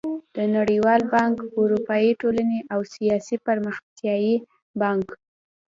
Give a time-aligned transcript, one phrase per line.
[0.35, 4.35] د نړېوال بانک، اروپايي ټولنې او اسيايي پرمختيايي
[4.81, 5.07] بانک